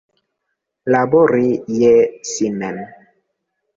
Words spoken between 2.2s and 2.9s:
si mem.